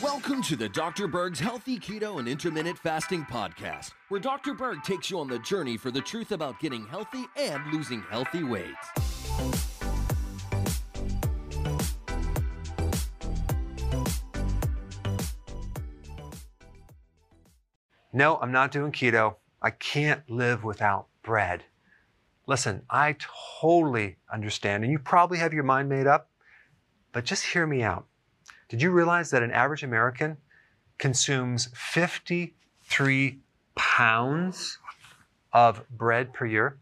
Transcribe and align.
Welcome 0.00 0.40
to 0.42 0.54
the 0.54 0.68
Dr. 0.72 1.08
Berg's 1.08 1.40
Healthy 1.40 1.80
Keto 1.80 2.20
and 2.20 2.28
Intermittent 2.28 2.78
Fasting 2.78 3.24
Podcast, 3.24 3.90
where 4.08 4.20
Dr. 4.20 4.54
Berg 4.54 4.84
takes 4.84 5.10
you 5.10 5.18
on 5.18 5.26
the 5.26 5.40
journey 5.40 5.76
for 5.76 5.90
the 5.90 6.00
truth 6.00 6.30
about 6.30 6.60
getting 6.60 6.86
healthy 6.86 7.24
and 7.36 7.60
losing 7.72 8.02
healthy 8.02 8.44
weight. 8.44 8.76
No, 18.12 18.38
I'm 18.40 18.52
not 18.52 18.70
doing 18.70 18.92
keto. 18.92 19.34
I 19.60 19.70
can't 19.70 20.22
live 20.30 20.62
without 20.62 21.08
bread. 21.24 21.64
Listen, 22.46 22.82
I 22.88 23.16
totally 23.60 24.18
understand, 24.32 24.84
and 24.84 24.92
you 24.92 25.00
probably 25.00 25.38
have 25.38 25.52
your 25.52 25.64
mind 25.64 25.88
made 25.88 26.06
up, 26.06 26.30
but 27.14 27.24
just 27.24 27.46
hear 27.46 27.66
me 27.66 27.82
out. 27.82 28.04
Did 28.68 28.82
you 28.82 28.90
realize 28.90 29.30
that 29.30 29.42
an 29.42 29.50
average 29.50 29.82
American 29.82 30.36
consumes 30.98 31.70
53 31.74 33.38
pounds 33.74 34.78
of 35.54 35.88
bread 35.88 36.34
per 36.34 36.44
year? 36.44 36.76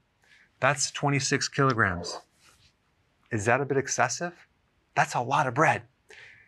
That's 0.58 0.90
26 0.90 1.46
kilograms. 1.48 2.18
Is 3.30 3.44
that 3.44 3.60
a 3.60 3.64
bit 3.64 3.76
excessive? 3.76 4.32
That's 4.96 5.14
a 5.14 5.20
lot 5.20 5.46
of 5.46 5.54
bread. 5.54 5.82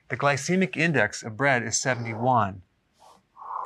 The 0.08 0.16
glycemic 0.16 0.76
index 0.76 1.22
of 1.22 1.36
bread 1.36 1.62
is 1.62 1.80
71 1.80 2.62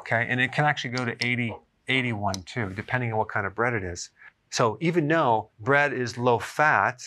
okay? 0.09 0.26
And 0.28 0.40
it 0.40 0.52
can 0.52 0.64
actually 0.64 0.90
go 0.90 1.04
to 1.04 1.14
80, 1.24 1.54
81 1.88 2.34
too, 2.42 2.70
depending 2.74 3.12
on 3.12 3.18
what 3.18 3.28
kind 3.28 3.46
of 3.46 3.54
bread 3.54 3.74
it 3.74 3.84
is. 3.84 4.10
So 4.50 4.78
even 4.80 5.06
though 5.09 5.50
bread 5.60 5.92
is 5.92 6.16
low 6.16 6.38
fat, 6.38 7.02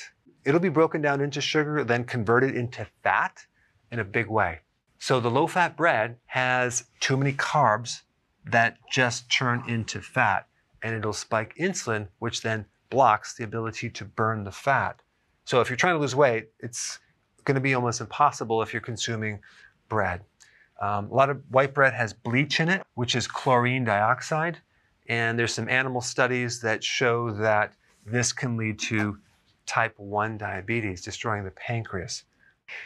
it'll 0.45 0.59
be 0.59 0.69
broken 0.69 1.01
down 1.01 1.21
into 1.21 1.41
sugar, 1.41 1.83
then 1.83 2.03
converted 2.03 2.55
into 2.55 2.87
fat 3.03 3.45
in 3.91 3.99
a 3.99 4.03
big 4.03 4.27
way. 4.27 4.59
So 4.99 5.19
the 5.19 5.31
low 5.31 5.47
fat 5.47 5.75
bread 5.75 6.17
has 6.27 6.85
too 6.99 7.17
many 7.17 7.33
carbs 7.33 8.01
that 8.45 8.77
just 8.91 9.31
turn 9.31 9.63
into 9.67 10.01
fat 10.01 10.47
and 10.83 10.95
it'll 10.95 11.13
spike 11.13 11.55
insulin, 11.57 12.07
which 12.19 12.41
then 12.41 12.65
blocks 12.89 13.35
the 13.35 13.43
ability 13.43 13.89
to 13.89 14.05
burn 14.05 14.43
the 14.43 14.51
fat. 14.51 15.01
So 15.45 15.61
if 15.61 15.69
you're 15.69 15.77
trying 15.77 15.95
to 15.95 15.99
lose 15.99 16.15
weight, 16.15 16.49
it's 16.59 16.99
going 17.45 17.55
to 17.55 17.61
be 17.61 17.73
almost 17.73 18.01
impossible 18.01 18.61
if 18.61 18.73
you're 18.73 18.81
consuming 18.81 19.39
bread. 19.89 20.21
Um, 20.79 21.11
a 21.11 21.13
lot 21.13 21.29
of 21.29 21.41
white 21.49 21.73
bread 21.73 21.93
has 21.93 22.13
bleach 22.13 22.59
in 22.59 22.69
it, 22.69 22.83
which 22.95 23.15
is 23.15 23.27
chlorine 23.27 23.83
dioxide. 23.83 24.59
And 25.07 25.37
there's 25.37 25.53
some 25.53 25.69
animal 25.69 26.01
studies 26.01 26.61
that 26.61 26.83
show 26.83 27.31
that 27.31 27.73
this 28.05 28.33
can 28.33 28.57
lead 28.57 28.79
to 28.79 29.17
type 29.71 29.97
1 29.97 30.37
diabetes, 30.37 31.01
destroying 31.01 31.45
the 31.45 31.51
pancreas. 31.51 32.25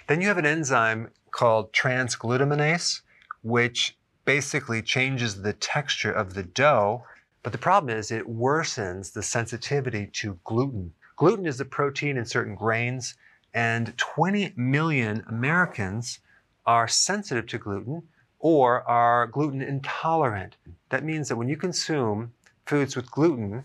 Then 0.05 0.22
you 0.22 0.28
have 0.28 0.38
an 0.38 0.45
enzyme 0.45 1.09
called 1.31 1.73
transglutaminase, 1.73 3.02
which 3.41 3.97
basically 4.23 4.83
changes 4.83 5.41
the 5.41 5.53
texture 5.53 6.11
of 6.11 6.36
the 6.36 6.44
dough. 6.44 7.03
But 7.41 7.53
the 7.53 7.58
problem 7.58 7.95
is 7.97 8.11
it 8.11 8.28
worsens 8.28 9.13
the 9.13 9.23
sensitivity 9.23 10.06
to 10.13 10.39
gluten. 10.44 10.94
Gluten 11.16 11.47
is 11.47 11.58
the 11.58 11.66
protein 11.66 12.17
in 12.17 12.25
certain 12.25 12.53
grains, 12.53 13.16
and 13.52 13.97
20 13.97 14.53
million 14.56 15.23
Americans 15.28 16.19
are 16.67 16.88
sensitive 16.88 17.47
to 17.47 17.58
gluten 17.58 18.03
or 18.38 18.88
are 18.88 19.25
gluten 19.25 19.61
intolerant. 19.61 20.56
That 20.89 21.03
means 21.03 21.30
that 21.30 21.38
when 21.38 21.50
you 21.50 21.58
consume 21.58 22.33
foods 22.67 22.95
with 22.95 23.09
gluten, 23.09 23.63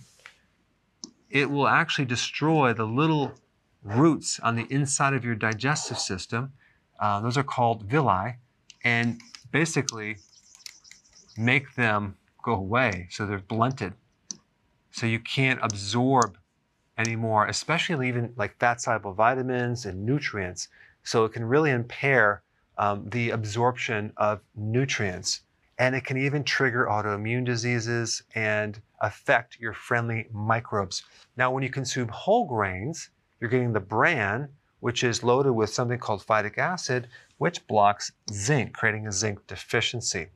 it 1.30 1.50
will 1.50 1.68
actually 1.68 2.04
destroy 2.04 2.72
the 2.72 2.86
little 2.86 3.32
roots 3.82 4.40
on 4.40 4.56
the 4.56 4.66
inside 4.68 5.14
of 5.14 5.24
your 5.24 5.34
digestive 5.34 5.98
system. 5.98 6.52
Uh, 6.98 7.20
those 7.20 7.38
are 7.38 7.44
called 7.44 7.84
villi, 7.84 8.36
and 8.84 9.20
basically 9.52 10.16
make 11.36 11.74
them 11.74 12.16
go 12.42 12.52
away. 12.54 13.06
So 13.10 13.26
they're 13.26 13.38
blunted. 13.38 13.94
So 14.90 15.06
you 15.06 15.20
can't 15.20 15.60
absorb 15.62 16.36
anymore, 16.98 17.46
especially 17.46 18.08
even 18.08 18.32
like 18.36 18.58
fat 18.58 18.80
soluble 18.80 19.14
vitamins 19.14 19.86
and 19.86 20.04
nutrients. 20.04 20.68
So 21.02 21.24
it 21.24 21.32
can 21.32 21.44
really 21.44 21.70
impair 21.70 22.42
um, 22.76 23.08
the 23.08 23.30
absorption 23.30 24.12
of 24.16 24.40
nutrients. 24.54 25.42
And 25.80 25.94
it 25.94 26.04
can 26.04 26.18
even 26.18 26.44
trigger 26.44 26.86
autoimmune 26.90 27.46
diseases 27.46 28.22
and 28.34 28.78
affect 29.00 29.58
your 29.58 29.72
friendly 29.72 30.26
microbes. 30.30 31.04
Now, 31.38 31.50
when 31.50 31.62
you 31.62 31.70
consume 31.70 32.08
whole 32.08 32.46
grains, 32.46 33.08
you're 33.40 33.48
getting 33.48 33.72
the 33.72 33.80
bran, 33.80 34.50
which 34.80 35.02
is 35.02 35.22
loaded 35.22 35.52
with 35.52 35.70
something 35.70 35.98
called 35.98 36.22
phytic 36.26 36.58
acid, 36.58 37.08
which 37.38 37.66
blocks 37.66 38.12
zinc, 38.30 38.74
creating 38.74 39.06
a 39.06 39.12
zinc 39.12 39.46
deficiency. 39.46 40.26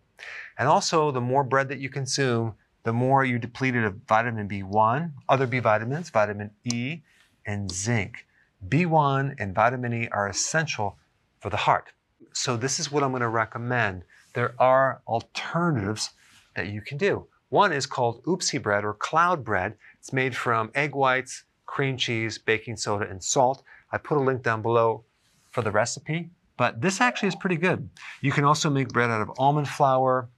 And 0.59 0.67
also, 0.67 1.11
the 1.11 1.21
more 1.21 1.45
bread 1.45 1.69
that 1.69 1.79
you 1.79 1.91
consume, 1.91 2.55
the 2.85 2.95
more 2.95 3.23
you 3.23 3.39
depleted 3.39 3.85
of 3.85 3.97
vitamin 4.09 4.49
B1, 4.49 5.13
other 5.29 5.47
B 5.47 5.59
vitamins, 5.59 6.09
vitamin 6.09 6.53
E, 6.65 7.03
and 7.45 7.71
zinc. 7.71 8.27
B1 8.67 9.35
and 9.39 9.55
vitamin 9.55 9.93
E 9.93 10.09
are 10.09 10.27
essential 10.27 10.97
for 11.39 11.51
the 11.51 11.59
heart. 11.59 11.93
So 12.35 12.57
this 12.57 12.79
is 12.79 12.93
what 12.93 13.03
I'm 13.03 13.11
going 13.11 13.23
to 13.23 13.29
recommend. 13.29 14.03
There 14.35 14.55
are 14.59 15.01
alternatives 15.07 16.11
that 16.57 16.69
you 16.69 16.83
can 16.83 16.99
do. 16.99 17.27
One 17.49 17.73
is 17.73 17.87
called 17.87 18.23
oopsie 18.25 18.61
bread 18.61 18.85
or 18.85 18.93
cloud 18.93 19.45
bread. 19.45 19.77
It's 19.99 20.13
made 20.13 20.37
from 20.37 20.71
egg 20.75 20.95
whites, 20.95 21.45
cream 21.65 21.97
cheese, 21.97 22.37
baking 22.37 22.77
soda, 22.77 23.09
and 23.09 23.23
salt. 23.23 23.63
I 23.93 23.99
put 23.99 24.19
a 24.19 24.21
link 24.21 24.43
down 24.43 24.61
below 24.61 25.05
for 25.51 25.63
the 25.63 25.71
recipe, 25.71 26.31
but 26.57 26.81
this 26.81 27.01
actually 27.01 27.29
is 27.29 27.37
pretty 27.37 27.57
good. 27.57 27.89
You 28.21 28.33
can 28.33 28.45
also 28.45 28.69
make 28.69 28.89
bread 28.89 29.11
out 29.11 29.23
of 29.23 29.31
almond 29.39 29.69
flour, 29.69 30.29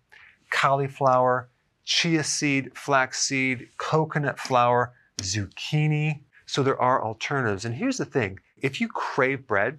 cauliflower, 0.51 1.49
chia 1.84 2.23
seed, 2.23 2.77
flax 2.77 3.23
seed, 3.23 3.69
coconut 3.78 4.39
flour, 4.39 4.93
zucchini. 5.23 6.21
So 6.45 6.63
there 6.63 6.81
are 6.81 7.03
alternatives. 7.03 7.65
And 7.65 7.75
here's 7.75 7.97
the 7.97 8.05
thing 8.05 8.39
if 8.59 8.81
you 8.81 8.89
crave 8.89 9.47
bread, 9.47 9.78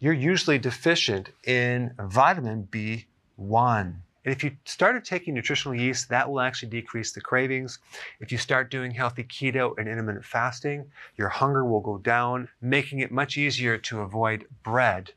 you're 0.00 0.14
usually 0.14 0.58
deficient 0.58 1.28
in 1.44 1.92
vitamin 1.98 2.66
B1. 2.70 3.94
And 4.24 4.34
if 4.34 4.42
you 4.42 4.56
started 4.64 5.04
taking 5.04 5.34
nutritional 5.34 5.74
yeast, 5.74 6.08
that 6.08 6.28
will 6.28 6.40
actually 6.40 6.70
decrease 6.70 7.12
the 7.12 7.20
cravings. 7.20 7.78
If 8.18 8.32
you 8.32 8.38
start 8.38 8.70
doing 8.70 8.90
healthy 8.90 9.24
keto 9.24 9.72
and 9.78 9.88
intermittent 9.88 10.24
fasting, 10.24 10.90
your 11.16 11.28
hunger 11.28 11.64
will 11.64 11.80
go 11.80 11.98
down, 11.98 12.48
making 12.60 13.00
it 13.00 13.10
much 13.10 13.36
easier 13.36 13.78
to 13.78 14.00
avoid 14.00 14.46
bread 14.62 15.12